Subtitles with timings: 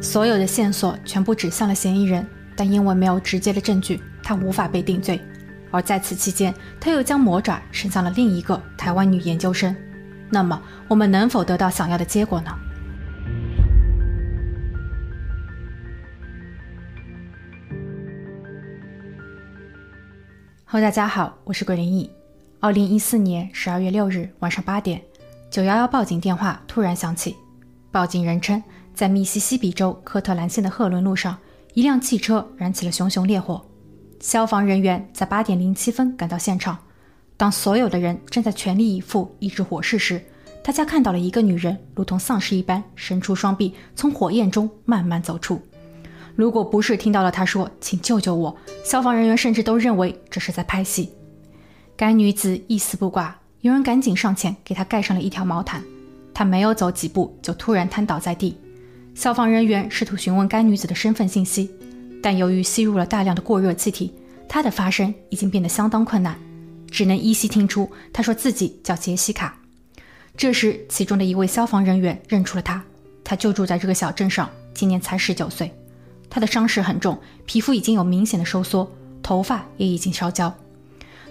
[0.00, 5.20] 所有的线索全部指向了嫌疑人，但因为没有直接的证据，他无法被定罪。
[5.70, 9.74] 而在此期间，他又将魔爪伸向了另一个台湾女研究生。
[10.30, 12.50] 那么，我们能否得到想要的结果呢
[20.64, 22.10] 哈喽大家好，我是桂林义。
[22.60, 25.00] 二零一四年十二月六日晚上八点，
[25.50, 27.36] 九幺幺报警电话突然响起，
[27.90, 28.62] 报警人称。
[28.94, 31.36] 在密西西比州科特兰县的赫伦路上，
[31.74, 33.64] 一辆汽车燃起了熊熊烈火。
[34.20, 36.78] 消防人员在八点零七分赶到现场。
[37.36, 40.22] 当所有的人正在全力以赴抑制火势时，
[40.62, 45.60] 大家看到了一个女人如同丧尸一般伸出双臂，从火焰中慢慢走出。
[46.36, 51.12] 如果不是听到了她说“请救救我”，消防人员甚至都认为这是在拍戏。
[51.96, 55.82] 该女子一丝不挂，有人赶紧上前给她盖上了一条毛毯。
[56.32, 58.56] 她没有走几步就突然瘫倒在地。
[59.14, 61.70] 消防人员试图询问该女子的身份信息，
[62.22, 64.12] 但由于吸入了大量的过热气体，
[64.48, 66.36] 她的发声已经变得相当困难，
[66.90, 69.56] 只能依稀听出她说自己叫杰西卡。
[70.36, 72.82] 这时，其中的一位消防人员认出了她，
[73.22, 75.70] 她就住在这个小镇上，今年才十九岁。
[76.30, 78.90] 她的伤势很重，皮肤已经有明显的收缩，
[79.22, 80.52] 头发也已经烧焦。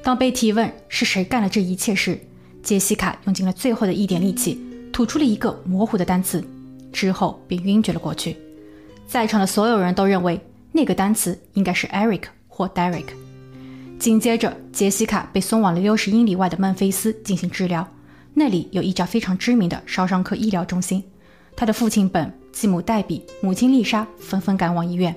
[0.03, 2.19] 当被提问是谁干了这一切时，
[2.61, 4.61] 杰西卡用尽了最后的一点力气，
[4.93, 6.43] 吐出了一个模糊的单词。
[6.92, 8.38] 之后便晕厥了过去，
[9.08, 10.39] 在场的所有人都认为
[10.72, 13.06] 那个单词应该是 Eric 或 Derek。
[14.00, 17.88] 紧接着，杰西卡被送往了六十英里外的孟菲斯进行治疗，
[18.34, 21.03] 那里有一家非常知名的烧伤科医疗中心。
[21.56, 25.16] 他的父亲本、继母黛比、母亲丽莎纷纷赶往医院。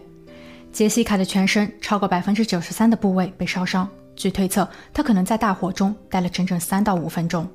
[0.73, 7.49] 杰西卡的全身超过百分之九十三的部位被烧伤，据推测，他可能在大火中待了整整三到五分钟。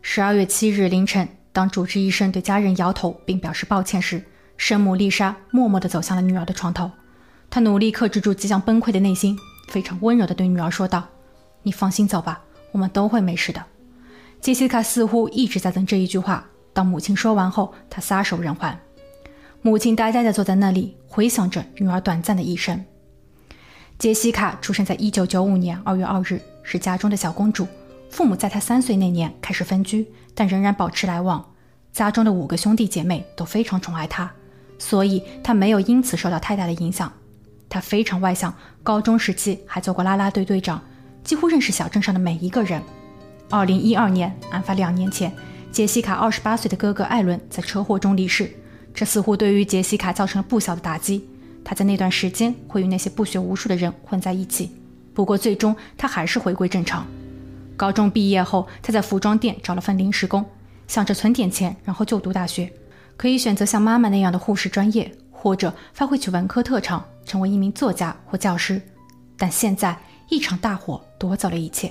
[0.00, 1.28] 十二月七日凌晨。
[1.52, 4.22] 当主治医生对家人摇头并表示抱歉时，
[4.56, 6.90] 生母丽莎默默地走向了女儿的床头。
[7.48, 9.36] 她努力克制住即将崩溃的内心，
[9.68, 11.08] 非常温柔地对女儿说道
[11.64, 12.40] ：“你放心走吧，
[12.70, 13.64] 我们都会没事的。”
[14.40, 16.46] 杰西卡似乎一直在等这一句话。
[16.72, 18.78] 当母亲说完后，她撒手人寰。
[19.60, 22.84] 母亲呆呆地坐在那里，回想着女儿短暂的一生。
[23.98, 27.66] 杰西卡出生在1995年2月2日，是家中的小公主。
[28.10, 30.06] 父母在他三岁那年开始分居。
[30.32, 31.52] 但仍然保持来往，
[31.92, 34.30] 家中的五个兄弟姐妹都非常宠爱他，
[34.78, 37.12] 所以他没有因此受到太大的影响。
[37.68, 40.80] 他非常外向，高中时期还做过啦啦队队长，
[41.22, 42.80] 几乎认识小镇上的每一个人。
[43.50, 45.30] 二零一二年，案发两年前，
[45.70, 48.50] 杰西卡二十八岁的哥哥艾伦在车祸中离世，
[48.94, 51.28] 这似乎对于杰西卡造成了不小的打击。
[51.62, 54.70] 他在那段时间会与那些不学无术的人混在一起，
[55.12, 57.06] 不过最终他还是回归正常。
[57.80, 60.44] 高中毕业后，他在服装店找了份临时工，
[60.86, 62.70] 想着存点钱，然后就读大学，
[63.16, 68.82] 可以选择像妈妈那样的护士专业，或者发挥起文科特长，成为一名作家或教师。
[69.38, 69.98] 但现在，
[70.28, 71.90] 一场大火夺走了一切。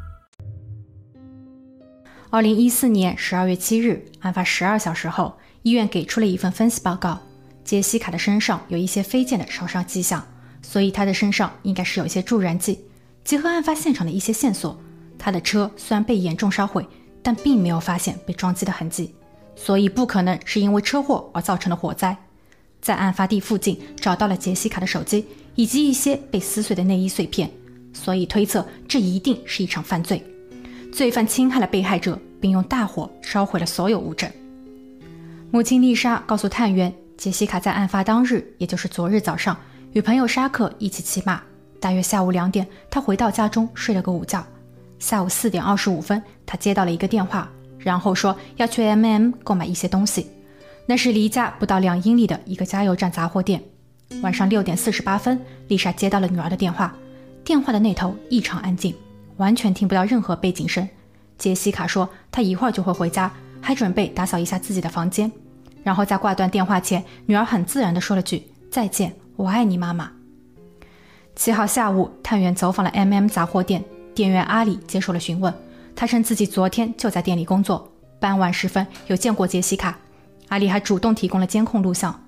[2.31, 7.19] 二零一四年十二月七日，案发十二小时后，医院给出了一份分析报告：
[7.65, 10.25] 杰西卡的身上有一些飞溅的烧伤迹象，
[10.61, 12.79] 所以她的身上应该是有一些助燃剂。
[13.25, 14.79] 结合案发现场的一些线索，
[15.19, 16.87] 她的车虽然被严重烧毁，
[17.21, 19.13] 但并没有发现被撞击的痕迹，
[19.57, 22.15] 所以不可能是因为车祸而造成的火灾。
[22.79, 25.25] 在案发地附近找到了杰西卡的手机
[25.55, 27.51] 以及一些被撕碎的内衣碎片，
[27.91, 30.23] 所以推测这一定是一场犯罪。
[30.91, 34.29] 罪犯侵害了被害者，并用大火烧毁了所有物证。
[35.49, 39.55] 母亲丽莎告诉探员，杰西卡在案发当日，也就是昨日早上，
[39.93, 41.41] 与朋友沙克一起骑马。
[41.79, 44.45] 大约下午两点，他回到家中睡了个午觉。
[44.99, 47.49] 下午四点二十五分，他接到了一个电话，
[47.79, 50.27] 然后说要去 M&M 购买一些东西，
[50.85, 53.61] 那是离家不到两英里的一个加油站杂货店。
[54.21, 55.39] 晚上六点四十八分，
[55.69, 56.95] 丽莎接到了女儿的电话，
[57.43, 58.93] 电话的那头异常安静。
[59.41, 60.87] 完全听不到任何背景声。
[61.35, 65.31] 杰西卡说：“她一会儿就会回家，还准备打扫一下自己的房间。”
[65.83, 70.11] 然后在挂断电话前，女儿很自然地说了句：“再见，我爱你，妈妈。”
[71.35, 73.83] 七号下午，探员走访了 M&M 杂货店，
[74.13, 75.51] 店员阿里接受了询问。
[75.95, 79.97] 他称自己昨天就在店里工作，傍晚时分有见过杰西卡。
[80.49, 82.23] 阿里还主动提供了监控录像，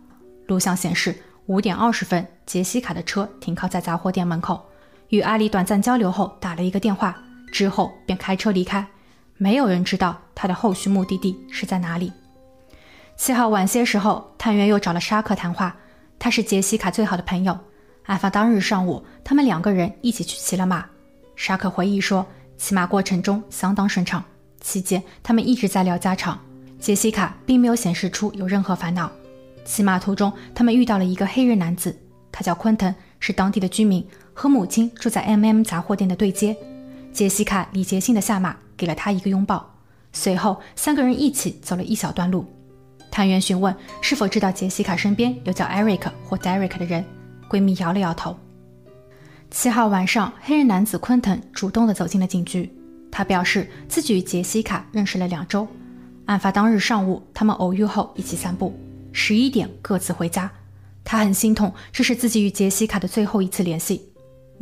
[0.48, 4.66] 录像显示五点二十分，杰西卡的车停靠在杂货店门口，
[5.14, 7.16] 与阿里短暂交流后打了一个电话，
[7.52, 8.84] 之后便开车离开。
[9.38, 12.12] 没有人知道他的后续目的地是在哪里。
[13.16, 15.76] 七号晚些时候，探员又找了沙克谈话，
[16.18, 17.56] 他是杰西卡最好的朋友。
[18.08, 20.84] 案发当日上午，他们两个人一起去骑了马。
[21.36, 22.26] 沙克回忆说，
[22.58, 24.24] 骑马过程中相当顺畅，
[24.62, 26.40] 期间他们一直在聊家常。
[26.80, 29.12] 杰西卡并没有显示出有任何烦恼。
[29.64, 31.96] 骑马途中，他们遇到了一个黑人男子，
[32.32, 36.56] 他叫昆腾，是当地的居民，和母亲住在 M&M 杂货店的对街。
[37.12, 39.76] 杰西卡礼节性的下马，给了他一个拥抱。
[40.12, 42.46] 随后，三个人一起走了一小段路。
[43.12, 47.06] 探员询问是否知道杰西卡身边有叫 Eric 或 Derek 的人，
[47.48, 48.36] 闺蜜摇了摇头。
[49.52, 52.72] 七号晚上，黑人男子昆腾主动地走进了警局，
[53.12, 55.68] 他表示自己与杰西卡认识了两周。
[56.26, 58.74] 案发当日上午，他们偶遇后一起散步，
[59.12, 60.50] 十一点各自回家。
[61.04, 64.13] 他很心痛，这是自己与杰西卡的最后一次联系。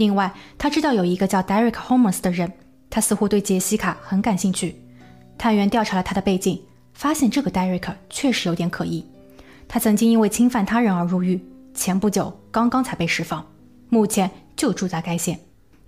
[0.02, 2.52] 另外，他知道有一个叫 Derek Holmes 的人，
[2.90, 4.76] 他似乎对杰西卡很感兴趣。
[5.38, 6.60] 探员调查了他的背景，
[6.92, 9.06] 发现这个 Derek 确实有点可疑。
[9.68, 11.40] 他曾经因为侵犯他人而入狱，
[11.76, 13.46] 前不久刚刚才被释放，
[13.90, 15.40] 目前就住在该县。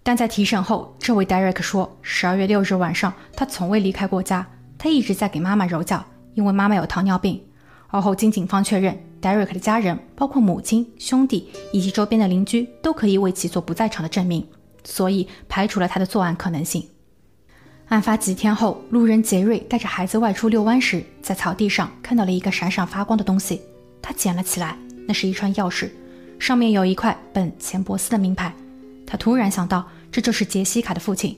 [0.04, 4.48] 但在提审后，这位 Derek 说，十二月六日晚上他从未离开过家。
[4.78, 6.06] 他一直在给妈妈揉脚，
[6.36, 7.42] 因为妈妈有糖尿病。
[7.88, 14.46] 而后经警方确认，Derek 的家人，包括母亲、兄弟以及周边的邻居，都可以为其做不在场的证明，
[14.84, 16.86] 所以排除了他的作案可能性。
[17.88, 23.62] 案发几天后，路人杰瑞带着孩子外出遛弯时，在草地上看到了一个闪闪发光的东西，
[24.02, 24.78] 他捡了起来，
[25.08, 25.90] 那是一串钥匙，
[26.40, 28.54] 上面有一块本钱伯斯的名牌。
[29.06, 31.38] 他突然想到，这就是杰西卡的父亲。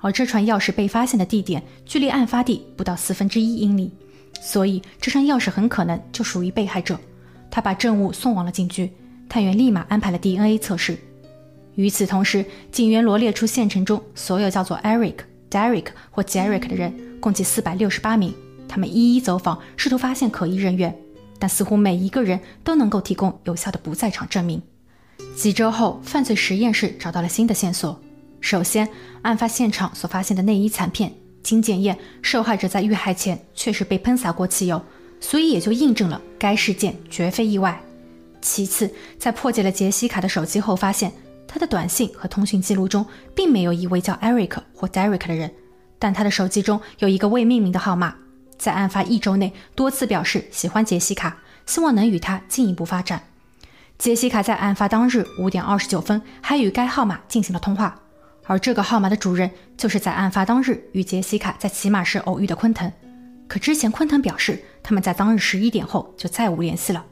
[0.00, 3.92] 而这串钥匙被发现的地点距离案发地不到四分之一英里，
[4.40, 6.98] 所以这串钥匙很可能就属于被害者。
[7.52, 8.90] 他把证物送往了警局，
[9.28, 10.98] 探员立马安排了 DNA 测试。
[11.74, 15.16] 与此同时，警员罗列出县城中所有叫做 Eric、
[15.50, 18.34] Derek 或 Jarek 的人，共计四百六十八名。
[18.66, 20.96] 他们一一走访，试图发现可疑人员，
[21.38, 24.62] 但似乎每一个人都能够提供有效的不在场证明。
[25.36, 28.00] 几周后，犯罪实验室找到了新的线索。
[28.40, 28.88] 首先，
[29.20, 31.12] 案发现场所发现的内衣残片，
[31.42, 34.82] 经检验，受害者在遇害前确实被喷洒过汽油，
[35.22, 37.80] 所以也就印证了该事件绝非意外。
[38.42, 41.12] 其次，在破解了杰西卡的手机后，发现
[41.46, 45.50] 她的短信和通讯记录中并没有一位叫 Eric 或 Derek 的人，
[46.00, 48.16] 但她的手机中有一个未命名的号码，
[48.58, 53.22] 在案发一周内多次表示喜欢杰西卡，希望能与她进一步发展。
[53.96, 57.96] 杰西卡在案发当日五点二十九分还与该号码进行了通话。
[58.44, 62.92] 而这个号码的主人就是在案发当日与杰西卡在骑马时偶遇的昆腾。
[63.48, 67.04] 可之前昆腾表示，他们在当日十一点后就再无联系了。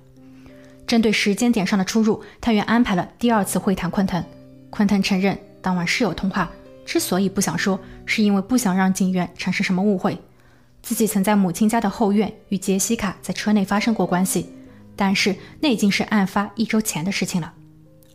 [0.87, 4.25] 针对时间点上的出入，探员安排了第二次会谈昆腾。
[4.71, 6.51] 昆腾承认当晚是有通话，
[6.85, 10.21] 之所以不想说，是因为不想让警员产生什么误会。
[10.83, 14.51] 自己曾在母亲家的后院与杰西卡在车内发生过关系，
[14.97, 17.53] 但是那已经是案发一周前的事情了。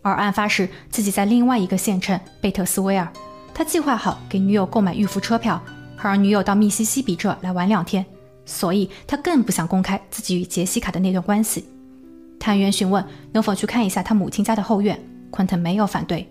[0.01, 3.07] 而案发时，自己在另外一个县城贝特斯威尔，
[3.53, 5.63] 他计划好给女友购买预付车票，
[6.07, 8.05] 让女友到密西西比这来玩两天，
[8.45, 11.65] 所以他更不想公开自己与杰西卡的那段关系。
[12.39, 14.99] 探员询问能否去看一下他母亲家的后院，
[15.31, 16.29] 昆腾没有反对。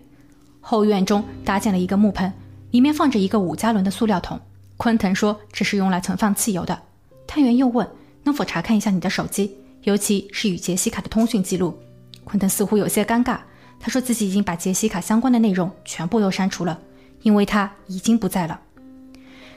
[0.61, 2.33] 后院中搭建了一个木盆，
[2.71, 4.41] 里面放着一个五加仑的塑料桶，
[4.77, 6.81] 昆腾说这是用来存放汽油的。
[7.27, 7.89] 探员又问
[8.23, 11.77] 能否查看一下你的手机，尤其是与杰西卡的通讯记录。
[12.23, 13.39] 昆腾似乎有些尴尬。
[13.81, 16.79] 他说自己已经把杰西卡相关的内容全部都删除了，
[17.23, 18.61] 因为他已经不在了。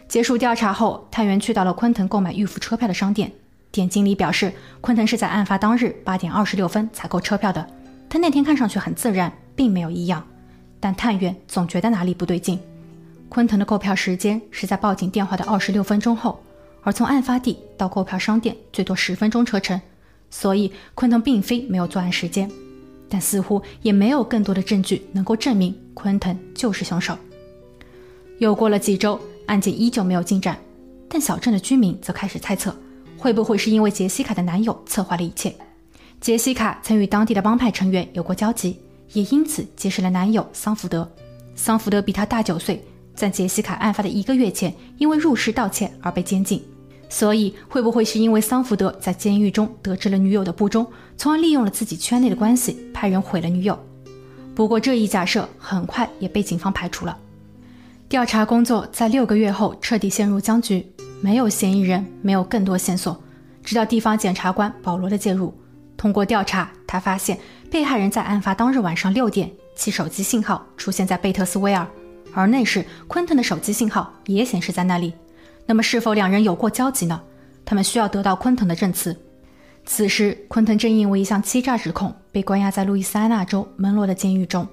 [0.07, 3.31] 结束调查后，探员去到了昆腾购买预付车票的商店。
[3.71, 7.67] 店经理表示，昆腾是在案发当日八点二十六分采购车票的。
[8.09, 10.25] 他那天看上去很自然，并没有异样。
[10.79, 12.57] 但探员总觉得哪里不对劲。
[13.27, 16.41] 昆腾的购票时间是在报警电话的二十六分钟后，
[16.83, 19.79] 而从案发地到购票商店最多十分钟车程，
[20.29, 22.49] 所以昆腾并非没有作案时间。
[23.09, 27.17] 但似乎也没有更多的证据能够证明昆腾就是凶手。
[28.39, 30.57] 又过了几周，案件依旧没有进展，
[31.09, 32.73] 但小镇的居民则开始猜测，
[33.17, 35.53] 会不会是因为杰西卡的男友策划了一切？
[36.21, 38.79] 杰西卡曾与当地的帮派成员有过交集，
[39.13, 41.09] 也因此结识了男友桑福德。
[41.55, 42.83] 桑福德比他大九岁，
[43.15, 46.63] 在杰西卡案发的一个月前，因为入室盗窃而被监禁。
[47.09, 50.85] 所以，会不会是因为桑福德在监狱中得知了女友的不忠，
[51.15, 53.79] 从而利用了自己圈内的关系，派人毁了女友？
[54.53, 57.17] 不过，这一假设很快也被警方排除了。
[58.09, 63.21] 调查工作在六个月后彻底陷入僵局，没有嫌疑人，没有更多线索，
[63.61, 65.53] 直到地方检察官保罗的介入。
[65.97, 67.37] 通过调查，他发现
[67.69, 71.85] 被害人在案发当日晚上六点，其手机信号出现在贝特斯威尔，
[72.33, 75.13] 而那时昆腾的手机信号也显示在那里。
[75.65, 77.21] 那么，是否两人有过交集呢？
[77.65, 79.13] 他们需要得到昆腾的证词。
[79.85, 84.65] 此时，昆腾正因为一项欺诈指控被关押在路易斯安那州门罗的监狱中。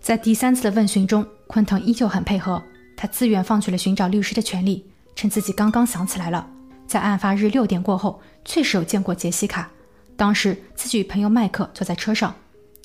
[0.00, 2.62] 在第三次的问询中，昆腾依旧很配合，
[2.96, 6.48] 他自愿放弃了寻找律师的权利，称自己刚刚想起来了，
[6.86, 9.68] 在案发日六点过后确实有见过杰西卡。
[10.16, 12.32] 当时自己与朋友麦克坐在车上，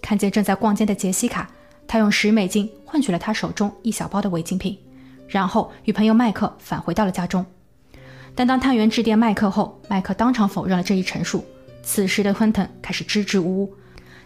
[0.01, 1.48] 看见正在逛街的杰西卡，
[1.88, 4.75] 他用十美金换取了他手中一小包的违禁品。
[5.27, 7.45] 然后与朋友麦克返回到了家中，
[8.34, 11.45] 但当探员致电麦克后，麦克当场否认了这一陈述。
[11.84, 13.74] 此时的昆腾开始支支吾吾，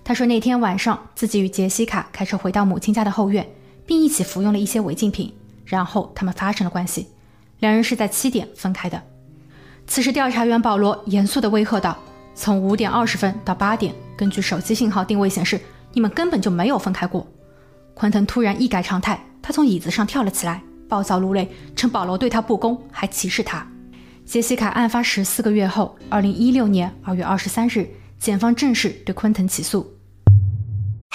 [0.01, 3.45] 他说那天晚上自己与杰西卡开车回到母亲家的后院，
[3.89, 5.33] 并一起服用了一些违禁品，
[5.65, 7.07] 然后他们发生了关系。
[7.57, 9.01] 两人是在七点分开的。
[9.87, 11.97] 此时，调查员保罗严肃地威吓道
[12.35, 15.59] ：“从五点二十分到八点，根据手机信号定位显示，
[15.91, 17.25] 你们根本就没有分开过。”
[17.95, 20.61] 昆腾突然一改常态，他从椅子上跳了起来。
[20.87, 23.67] 暴躁如雷，称保罗对他不公，还歧视他。
[24.23, 29.91] 杰西卡案发十四个月后，二零一六年二月二十三日，检方正式对昆腾起诉。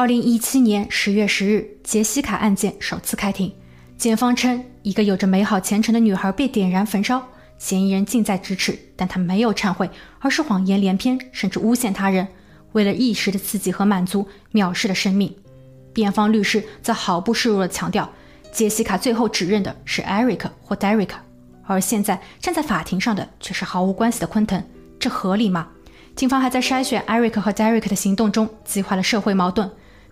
[0.00, 3.52] 二零一七年十月十日，杰西卡案件首次开庭。
[3.98, 7.22] 检方称，一个有着美好前程的女孩被点燃焚烧，
[7.58, 12.26] 嫌疑人近在咫尺，但他没有忏悔，而是谎言连篇，甚至诬陷他人，
[12.72, 15.36] 为了一时的刺激和满足，藐视了生命。
[15.92, 18.10] 辩方律师则毫不示弱地强调，
[18.50, 21.10] 杰西卡最后指认的是 Eric 或 Derek，
[21.66, 24.64] 而现在站在法庭上的却是毫无关系的昆腾，
[24.98, 25.68] 这合理吗？
[26.16, 29.70] 警方还在筛选 Eric 和 Derek 的行动中激化了社会矛盾。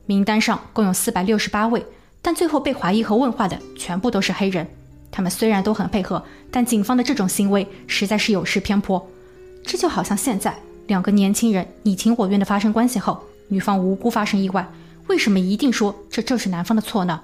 [0.08, 1.84] 名单上共有四百六十八位，
[2.22, 4.66] 但最后被怀疑和问话的全部都是黑人。
[5.10, 9.06] 他们虽然都很配合，但警方的这种行为实在是有失偏颇。
[9.66, 14.66] 这就好像现在两个年轻人你情我愿的发生关系后，女方无辜发生意外，
[15.08, 17.20] 为什么一定说这就是男方的错呢？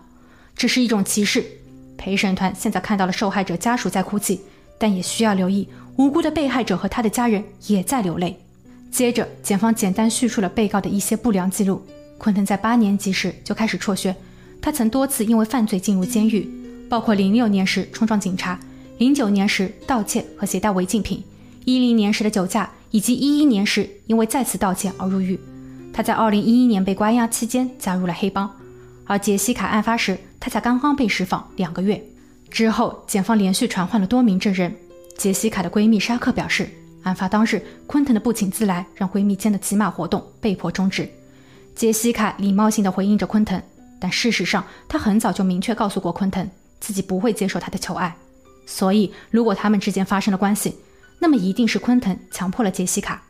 [0.55, 1.43] 这是一种歧视。
[1.97, 4.43] 陪审团现在看到了受害者家属在哭泣，
[4.77, 8.39] 但也需要留意无辜的被害者和他的家人也在流泪。
[8.91, 11.83] 接着，检方简单叙述了被告的一些不良记录。
[12.19, 14.15] 昆腾在八年级时就开始辍学，
[14.63, 16.49] 他曾多次因为犯罪进入监狱，
[16.89, 18.59] 包括零六年时冲撞警察，
[18.99, 21.23] 零九年时盗窃和携带违禁品，
[21.65, 25.39] 一零年时的酒驾，以及一一年时因为再次盗窃而入狱。
[25.93, 28.51] 他在二零一一年被关押期间加入了黑帮，
[29.05, 32.03] 而杰西卡案发时他才刚刚被释放两个月。
[32.51, 34.75] 之后，检方连续传唤了多名证人。
[35.19, 36.69] 杰西卡的闺蜜沙克表示，
[37.03, 41.09] 案发当日昆腾的不请自来让闺蜜间的骑马活动被迫终止。
[41.75, 43.61] 杰西卡礼貌性地回应着昆腾，
[43.99, 46.49] 但事实上，她很早就明确告诉过昆腾，
[46.81, 48.15] 自己不会接受他的求爱。
[48.65, 50.77] 所以，如果他们之间发生了关系，
[51.19, 53.23] 那么一定是昆腾强迫了杰西卡。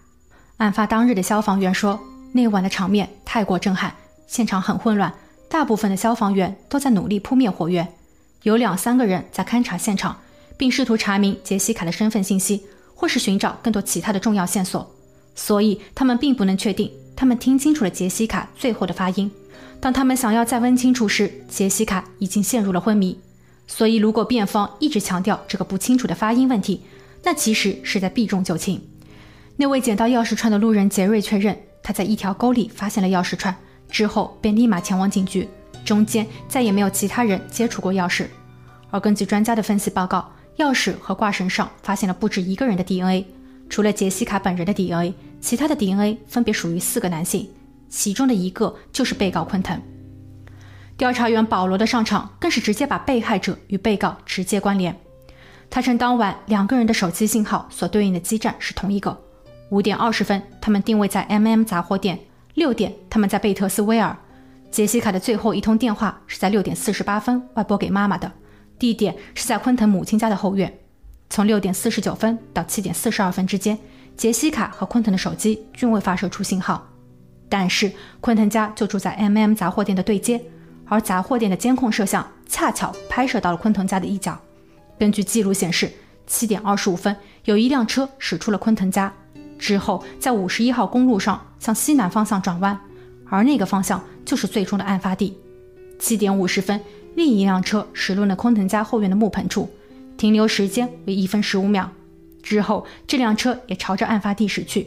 [0.59, 1.99] 案发当日的消防员说，
[2.33, 3.95] 那晚的场面太过震撼，
[4.27, 5.13] 现场很混乱，
[5.49, 7.89] 大部分的消防员都在努力扑灭火源，
[8.43, 10.17] 有两三个人在勘察现场，
[10.57, 12.63] 并试图查明杰西卡的身份信息，
[12.95, 14.95] 或是寻找更多其他的重要线索。
[15.35, 16.91] 所以，他们并不能确定。
[17.17, 19.31] 他们听清楚了杰西卡最后的发音。
[19.81, 23.19] 当他们想要再问清楚时，杰西卡已经陷入了昏迷。
[23.67, 26.83] 所以，如果辩方一直强调这个不清楚的发音问题，
[27.23, 28.81] 那其实是在避重就轻。
[29.57, 33.55] 那位捡到钥匙串的路人杰瑞确认，他在一条沟里发现了钥匙串，
[33.89, 35.49] 之后便立马前往警局。
[35.85, 38.27] 中间再也没有其他人接触过钥匙。
[38.91, 43.27] 而根据专家的分析报告，钥匙和挂绳上发现了不止一个人的 DNA。
[43.71, 45.15] 除了杰西卡本人的 DNA，
[45.45, 47.51] 其他的 DNA 分别属于四个男性，
[47.91, 49.79] 其中的一个就是被告昆腾。
[50.97, 54.99] 调查员保罗的上场更是直接把被害者与被告直接关联。
[55.69, 59.15] 他称当晚两个人的手机信号所对应的基站是同一个。
[59.69, 62.17] 五点二十分，他们定位在 MM 杂货店；
[62.55, 64.17] 六点，他们在贝特斯威尔。
[64.71, 68.33] 杰西卡的最后一通电话是在六点四十八分外拨给妈妈的，
[68.79, 70.79] 地点是在昆腾母亲家的后院。
[71.29, 73.79] 从六点四十九分到七点四十二分之间，
[74.17, 76.87] 杰西卡和昆腾的手机均未发射出信号。
[77.49, 80.43] 但是昆腾家就住在 MM 杂货店的对街，
[80.87, 84.37] 而杂货店的监控摄像恰巧拍摄到了昆腾家的一角。
[84.99, 85.93] 根据记录显示，
[86.27, 89.13] 七点二十五分，有一辆车驶出了昆腾家，
[89.59, 92.79] 之后在五十一号公路上向西南方向转弯，
[93.29, 95.39] 而那个方向就是最终的案发地。
[95.99, 96.81] 七点五十分，
[97.15, 99.71] 另一辆车驶入了昆腾家后院的木盆处，
[100.17, 101.91] 停留时间为一分十五秒。
[102.45, 104.87] 之后，这辆车也朝着案发地驶去。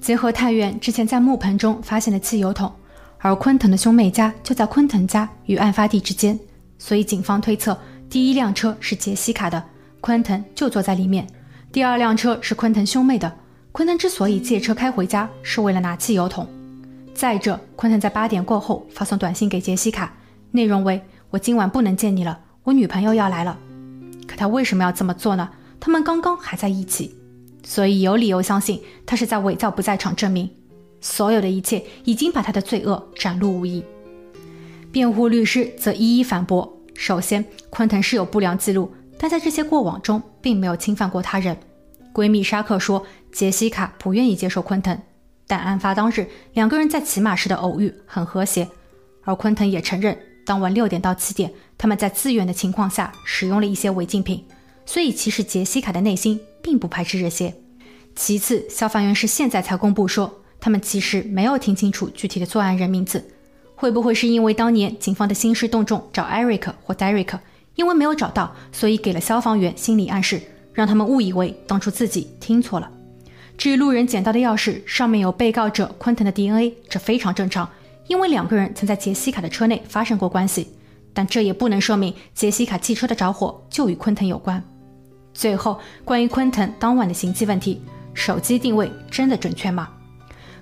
[0.00, 2.72] 结合太原之前在木盆中发现的汽油桶，
[3.18, 6.38] 而昆腾的兄妹家就在昆腾家与案发地之间，
[6.78, 7.78] 所以警方推测
[8.08, 9.62] 第一辆车是杰西卡的，
[10.00, 11.24] 昆腾就坐在里面；
[11.70, 13.32] 第二辆车是昆腾兄妹的，
[13.70, 16.48] 昆腾之所以借车开回家是为了拿汽油桶。
[17.14, 20.12] 再者，昆腾在八点过后发送短信给杰西卡，
[20.50, 23.56] 内容为：“我今晚不能见你了，我女朋友要来了。”
[24.26, 25.48] 可他为什么要这么做呢？
[25.84, 27.18] 他们刚刚还在一起。
[27.64, 30.48] 所以有理由相信他是在伪造不在场证明，
[31.00, 33.84] 所有的一切已经把他的罪恶展露无遗。
[34.92, 41.56] 辩护律师则一一反驳：首先，昆腾是有不良记录，但在这些过往中并没有侵犯过他人。
[42.14, 44.96] 闺蜜沙克说，杰西卡不愿意接受昆腾，
[45.48, 48.68] 但案发当日两个人在骑马时的偶遇很和谐，
[49.24, 54.44] 而昆腾也承认，当晚六点到七点他们在自愿的情况下使用了一些违禁品，
[54.86, 56.40] 所以其实杰西卡的内心。
[56.62, 57.52] 并不排斥这些。
[58.14, 63.22] 其次，消防员是现在才公布说，他们其实没有听清楚具体的作案人名字。
[63.74, 67.36] 会不会是因为当年警方的兴师动众找 Eric 或 Derek，
[67.74, 70.40] 因为没有找到，所以给了消防员心理暗示，
[70.72, 72.88] 让他们误以为当初自己听错了？
[73.58, 77.68] 至于路人捡到的钥匙上面有被告者昆腾的 DNA，这非常正常，
[78.06, 80.68] 因为两个人曾在杰西卡的车内发生过关系。
[81.14, 84.62] 但这也不能说明杰西卡汽车的着火就与昆腾有关。
[85.34, 87.80] 最后，关于昆腾当晚的行迹问题，
[88.14, 89.88] 手机定位真的准确吗？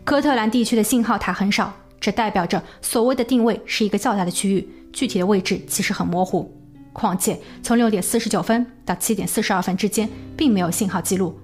[0.05, 6.51] 科特兰地区的信号塔很少，这代表着所谓的定位是一个较大的区域，具体的位置其实很模糊。
[6.93, 11.39] 况且，从六点四十九分到七点四十二分之间，并没有信号记录。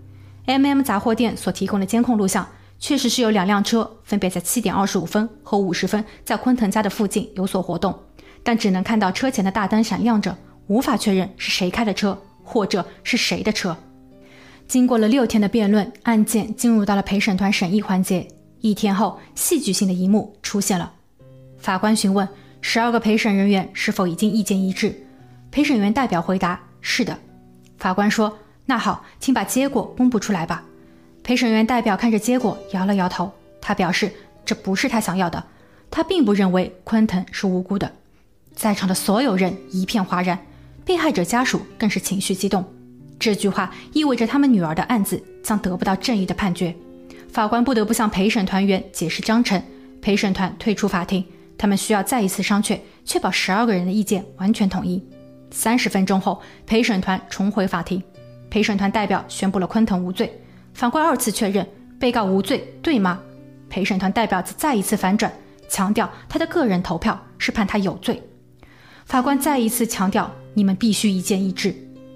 [0.46, 2.46] MM 杂货店所提供的监控录像，
[2.78, 7.96] 确实是有两辆车分别在七点二十五分和五十分在昆腾家的附近有所活动，
[8.42, 12.18] 但只能看到车前的大灯闪亮着，无法确认是谁开的车。
[12.46, 13.76] 或者是谁的车？
[14.66, 18.26] 经过了六天的辩论，案件进入到了陪审团审议环节。
[18.60, 20.92] 一天后，戏剧性的一幕出现了。
[21.58, 22.26] 法官询问
[22.60, 25.06] 十二个陪审人员是否已经意见一致。
[25.50, 27.16] 陪审员代表回答：“是的。”
[27.78, 30.64] 法官说：“那好，请把结果公布出来吧。”
[31.22, 33.32] 陪审员代表看着结果，摇了摇头。
[33.60, 34.12] 他表示
[34.44, 35.44] 这不是他想要的。
[35.90, 37.92] 他并不认为昆腾是无辜的。
[38.54, 40.38] 在场的所有人一片哗然。
[40.86, 42.64] 被害者家属更是情绪激动，
[43.18, 46.72] 这句话意味着他们女儿的案子将得不到正义的判决。
[47.28, 49.60] 法官不得不向陪审团员解释章程，
[50.00, 51.24] 陪审团退出法庭，
[51.58, 55.04] 他们需要再一次商榷，确保十二个人的意见完全统一。
[55.50, 58.00] 三十分钟后，陪审团重回法庭，
[58.48, 60.40] 陪审团代表宣布了昆腾无罪。
[60.72, 61.66] 法官二次确认
[61.98, 63.20] 被告无罪，对吗？
[63.68, 65.32] 陪审团代表则再一次反转，
[65.68, 68.22] 强调他的个人投票是判他有罪。
[69.04, 70.32] 法官再一次强调。
[70.56, 71.74] 你们必须一见一致。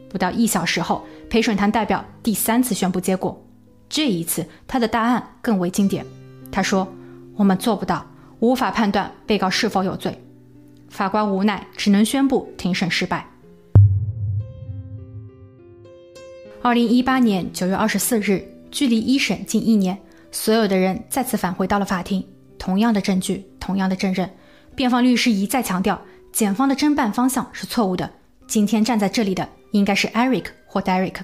[0.09, 3.39] 不到一小时后，陪审团代表第三次宣布结果。
[3.87, 6.05] 这一次，他的答案更为经典。
[6.51, 6.89] 他说
[7.37, 8.05] ：“我们做不到，
[8.39, 10.19] 无法判断被告是否有罪。”
[10.89, 13.29] 法官无奈，只能宣布庭审失败。
[16.63, 19.99] 二零一八年九月二十四日，距离一审近一年，
[20.33, 22.27] 所有的人再次返回到了法庭。
[22.59, 24.31] 同样的证据，同样的证人，
[24.75, 26.01] 辩方律师一再强调，
[26.33, 28.11] 检方的侦办方向是错误的。
[28.51, 31.15] 今天站在这里的应该是 Eric 或 Derek。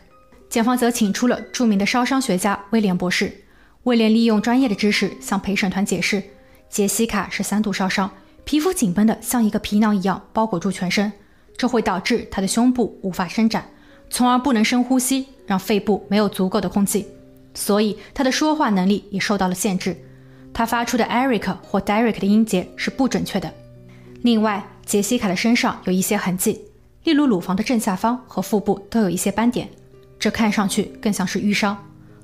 [0.48, 3.42] 检方则请出了著名的烧伤学家威廉博士。
[3.82, 6.22] 威廉利用专业的知识向陪审团解释：
[6.70, 8.08] 杰西卡是三度烧伤，
[8.44, 11.12] 皮肤紧绷的像一个皮囊一样包裹住全身，
[11.56, 13.68] 这会导致她的胸部无法伸展，
[14.08, 17.08] 从而不能深呼吸，让肺部没有足够的空气，
[17.54, 19.96] 所以她的说话能力也受到了限制。
[20.54, 23.52] 她发出的 Eric 或 Derek 的音节是不准确的。
[24.22, 26.60] 另外，杰西卡的身上有一些痕迹。
[27.06, 29.68] 例如，乳房的正下方和腹部都有一些斑点，
[30.18, 31.78] 这看上去更像是淤伤，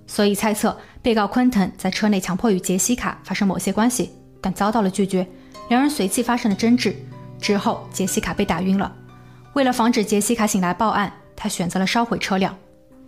[0.08, 5.24] 所以猜测被告昆腾在车内强迫与杰西卡发生某些关系，但遭到了拒绝，
[5.68, 6.96] 两人随即发生了争执。
[7.40, 8.92] 之后，杰西卡被打晕了。
[9.52, 12.52] 为了防止杰西卡醒来报案，他选择了烧毁车辆。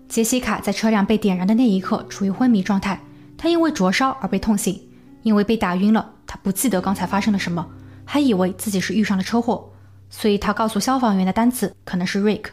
[0.08, 3.00] 杰西卡在车辆被点燃的那一刻处于昏迷状态，
[3.36, 4.80] 他因为灼烧而被痛醒，
[5.24, 7.66] 因为被打晕了，他不记得刚才发生了什么，
[8.04, 9.68] 还以为自己是遇上了车祸。
[10.16, 12.44] 所以他告诉消防员的单词可能是 Rick。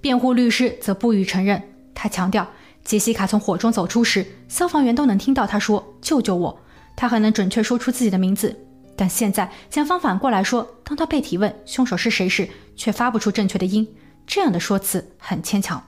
[0.00, 1.62] 辩护律师则不予承认。
[1.94, 2.48] 他强调，
[2.82, 6.58] 杰西卡从火中走出时，消防员都能听到他说“救救我”，
[6.96, 8.58] 他很能准确说出自己的名字。
[8.96, 13.86] 但现在检方反过来说，当他被提问凶手是谁时，却发不出正确的音，
[14.26, 15.82] 这样的说辞很牵强。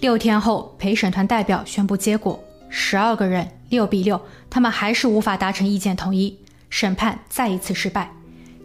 [0.00, 6.36] 六天后，陪审团代表宣布结果：十二个人，六比六，他们还是无法达成意见统一，
[6.70, 8.10] 审判再一次失败。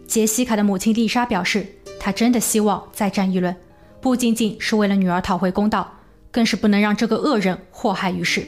[0.08, 1.66] 杰西卡的母亲丽莎表示，
[2.00, 3.54] 她真的希望再战一轮，
[4.00, 5.86] 不仅仅是为了女儿讨回公道，
[6.32, 8.46] 更是不能让这个恶人祸害于世。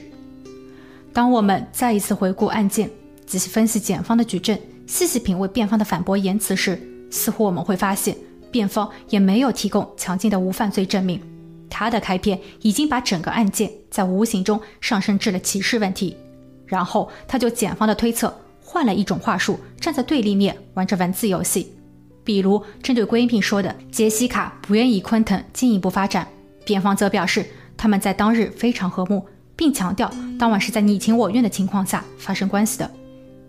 [1.13, 2.91] 当我们再一次回顾案件，
[3.27, 8.17] 仔细分析检方的举证，细细品味辩方的反驳言辞时，似乎我们会发现，
[8.51, 11.21] 辩方也没有提供强劲的无犯罪证明。
[11.69, 16.17] 他的开篇已经把整个案件在无形中上升至了歧视问题，
[16.65, 18.35] 然后他就检方的推测。
[18.73, 21.75] 换了一种话术，站在对立面玩着文字游戏。
[22.23, 26.29] 比如针对闺蜜说的，杰西卡不愿意昆腾进一步发展，
[26.65, 27.45] 辩方则表示
[27.77, 32.89] 他们在当日非常和睦，并强调当晚是在你情我愿的情况下发生关系的。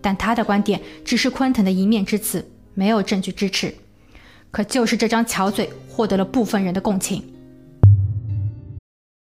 [0.00, 3.72] 但他的观点只是昆腾的一面之词，没有证据支持。
[4.50, 7.22] 可就是这张巧嘴获得了部分人的共情。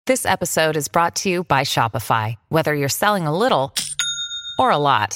[0.05, 2.35] This episode is brought to you by Shopify.
[2.51, 3.71] Whether you're selling a little
[4.59, 5.13] or a lot.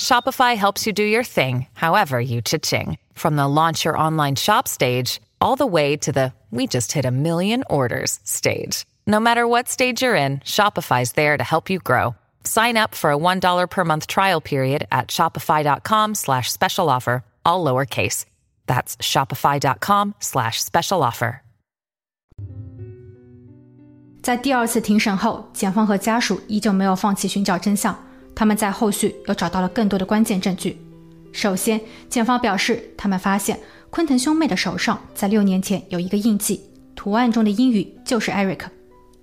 [0.00, 2.98] Shopify helps you do your thing, however you cha-ching.
[3.14, 7.04] From the launch your online shop stage, all the way to the we just hit
[7.04, 8.86] a million orders stage.
[9.06, 12.14] No matter what stage you're in, Shopify's there to help you grow.
[12.44, 17.64] Sign up for a $1 per month trial period at shopify.com slash special offer, all
[17.64, 18.24] lowercase.
[18.66, 21.42] That's shopify.com slash special offer.
[24.20, 27.96] 在第二次庭审后，检方和家属依旧没有放弃寻找真相。
[28.35, 30.77] 他们在后续又找到了更多的关键证据。
[31.31, 36.61] 首先，检方表示，他们发现昆腾兄妹的手上在六年前有一个印记，
[36.95, 38.61] 图案中的英语就是 Eric。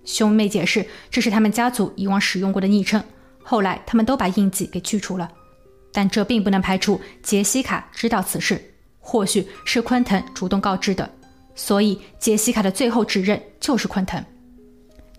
[0.05, 3.03] 兄妹解释，这是他们家族以往使用过的昵称。
[3.43, 5.31] 后来，他们都把印记给去除了，
[5.93, 8.61] 但这并不能排除杰西卡知道此事，
[8.99, 11.09] 或许是昆腾主动告知的。
[11.55, 14.25] 所以，杰西卡的最后指认就是昆腾。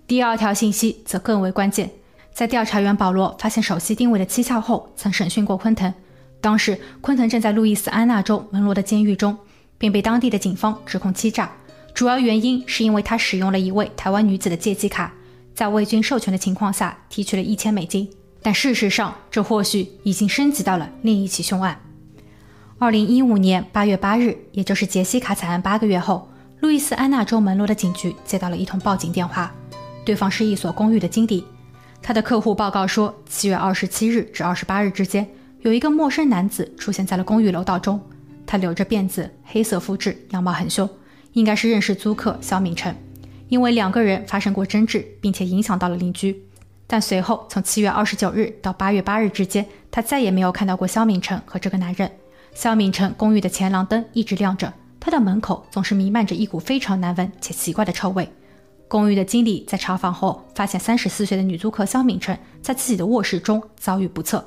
[0.07, 1.89] 第二条信息则更为关键。
[2.33, 5.93] 在调查员保罗发现手机定位的蹊跷后，曾审讯过昆腾。
[6.39, 9.37] 当时，昆腾正在路易斯安那州门罗的监狱中，
[9.77, 11.51] 并被当地的警方指控欺诈。
[11.93, 15.13] 主要原因是因为他使用了一位台湾女子的借记卡，
[15.53, 18.09] 在未经授权的情况下提取了一千美金。
[18.41, 21.79] 但事实上，这或许已经升级到了另一起凶案。
[22.79, 26.27] 二零一五年八月八日，也就是杰西卡惨案八个月后，
[26.61, 29.53] 路易斯安那州门罗的警局接到了一通报警电话，
[30.03, 31.43] 对方是一所公寓的经理。
[32.03, 35.27] 他的客户报告说，七月二十七日至二十八日之间，
[35.59, 38.01] 有一个陌生男子出现在了公寓楼道中。
[38.45, 40.89] 他留着辫子，黑色肤质，样貌很凶，
[41.33, 42.93] 应该是认识租客肖敏成，
[43.47, 46.43] 因为两个人发生过争执，并且影响到了邻居。
[46.87, 52.11] 但随后从七月二十九日到八月八日之间，他再也没有看到过肖敏成和这个男人。
[52.53, 58.27] 肖敏成公寓的前廊灯一直亮着，他的门口总是弥漫着一股非常难闻且奇怪的臭味。
[58.91, 64.45] 公寓的经理在查房后发现，三十四岁的女租客肖敏成在自己的卧室中遭遇不测。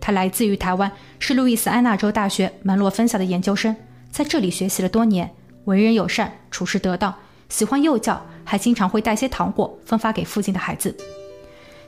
[0.00, 3.74] 她来自于台湾，是路易斯安那州大学门罗分校的研究生，
[4.12, 5.28] 在这里学习了多年，
[5.64, 7.12] 为人友善，处事得当，
[7.48, 10.96] 喜欢幼教，还经常会带些糖果分发给附近的孩子。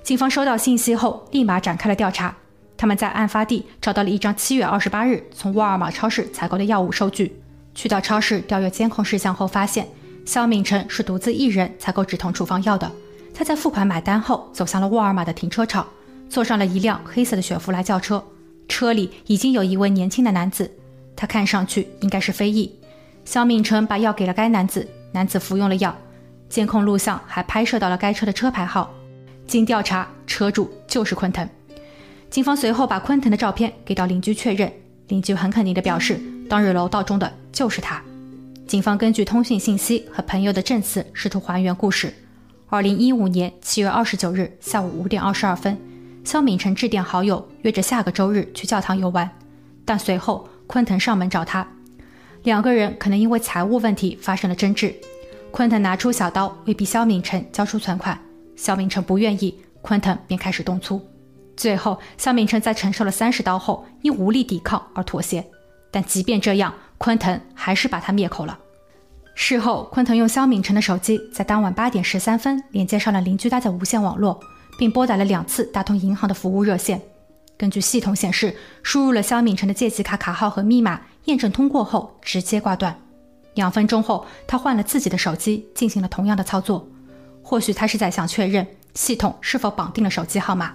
[0.02, 2.34] 警方收到信息后，立马展开了调查。
[2.76, 7.40] 他们在案发地找到了一张七月二十八日从沃尔玛超市采购的药物收据。
[7.76, 9.86] 去到超市调阅监控事项后，发现。
[10.24, 12.90] 肖敏成是独自一人采购止痛处方药的。
[13.34, 15.86] 他在付款买单后，走向了沃尔玛的停车场，
[16.28, 18.22] 坐上了一辆黑色的雪佛兰轿车。
[18.68, 20.70] 车里已经有一位年轻的男子，
[21.16, 22.72] 他看上去应该是非裔。
[23.24, 25.96] 肖敏成把药给了该男子，男子服用了药。
[26.48, 28.92] 监控录像还拍摄到了该车的车牌号。
[29.46, 31.48] 经调查，车主就是昆腾。
[32.30, 34.72] 警方随后把昆腾的照片给到邻居确认，
[35.08, 38.02] 邻居很肯定地表示，当日楼道中的就是他。
[38.72, 42.10] 警方根据通讯信息和朋友的证词，试图还原故事。
[42.70, 45.78] 二零一五年七月二十九日下午五点二十二分，
[46.24, 49.30] 肖敏成致电好友，约着下个周日去教堂游玩。
[49.84, 51.68] 但随后昆腾上门找他，
[52.44, 54.94] 两个人可能因为财务问题发生了争执。
[55.50, 58.18] 昆腾拿出小刀，威逼肖敏成交出存款。
[58.56, 60.98] 肖敏成不愿意，昆腾便开始动粗。
[61.58, 65.44] 最后，肖敏成在承受了三十刀后，因无力抵抗而妥协。
[65.90, 68.58] 但即便这样，昆腾还是把他灭口了。
[69.34, 74.38] 事后，昆腾用肖敏成的手机在当晚八点十三分连接上了邻居搭的无线网络，
[74.78, 77.00] 并拨打了两次大通银行的服务热线。
[77.56, 82.96] 根据系统显示，输入了肖敏成的借记卡卡号和密码，验证通过后直接挂断。
[83.54, 86.86] 两分钟后，他换了自己的手机进行了同样的操作。
[87.42, 90.74] 或许他是在想确认系统是否绑定了手机号码。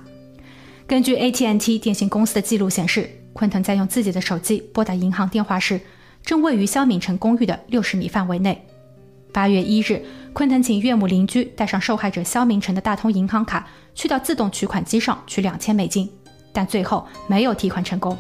[0.86, 5.80] 根据 AT&T 电信公司的记录显示，昆腾在用自己的手机拨打银行电话时。
[6.28, 8.62] 正位于肖敏成公寓的六十米范围内。
[9.32, 16.12] 八月一日，昆腾请岳母邻居带上受害者肖明成的大通银行卡，去到自动取款机上取两千美金，
[16.52, 18.18] 但最后没有提款成功。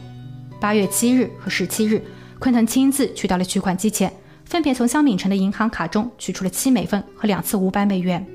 [0.58, 2.02] 八月七日和十七日，
[2.39, 4.10] 昆腾亲自去到了取款机前，
[4.46, 8.26] 分别从肖敏成的银行卡中取出了七美分和两次五百美元。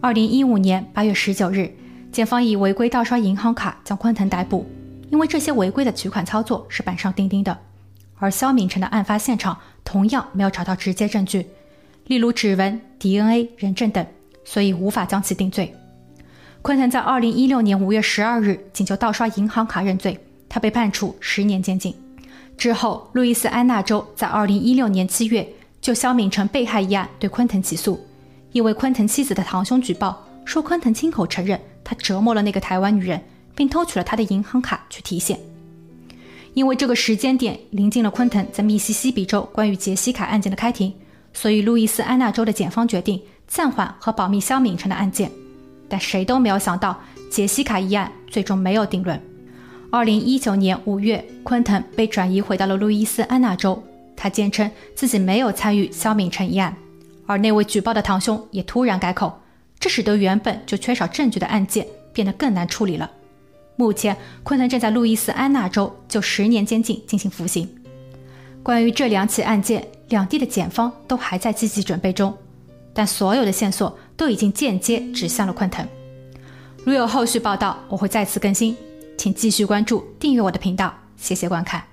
[0.00, 1.70] 二零一五年八月十九日，
[2.10, 4.66] 检方以违规盗刷银行卡将昆腾逮捕，
[5.10, 7.54] 因为这些违规的取款操作是板上钉钉的。
[8.22, 11.44] 而肖敏成的案发现场同样没有找到直接证据，
[12.06, 14.06] 例如指纹、DNA、人证等，
[14.44, 15.74] 所以无法将其定罪。
[16.62, 20.16] 昆腾在二零一六年五月十二日请求盗刷银行卡认罪，
[20.48, 21.92] 他被判处十年监禁。
[22.56, 25.44] 之后，路易斯安那州在二零一六年七月
[25.80, 28.06] 就肖敏成被害一案对昆腾起诉，
[28.52, 33.20] 因为昆腾妻子的堂兄举报说，昆腾亲口承认他折磨了那个台湾女人，
[33.56, 35.36] 并偷取了她的银行卡去提现。
[36.54, 40.92] 因为这个时间点临近了昆腾在密西西比州关于杰西卡案件的开庭，
[41.32, 45.30] 所以路易斯安那州的检方决定暂缓和保密肖敏成的案件。
[45.88, 46.98] 但谁都没有想到，
[47.30, 49.20] 杰西卡一案最终没有定论。
[49.90, 53.82] 二零一九年五月，昆腾被转移回到了路易斯安那州，
[54.16, 56.74] 他坚称自己没有参与肖敏成一案，
[57.26, 59.40] 而那位举报的堂兄也突然改口，
[59.78, 63.10] 这使得原本就缺少证据的案件变得更难处理了。
[63.76, 67.68] 目前，昆腾正在路易斯安那州就十年监禁进行服刑。
[68.62, 72.36] 关于这两起案件，两地的检方都还在积极准备中，
[72.92, 75.86] 但所有的线索都已经间接指向了昆腾。
[76.84, 78.76] 如有后续报道，我会再次更新，
[79.16, 80.94] 请继续关注、订阅我的频道。
[81.16, 81.91] 谢谢观看。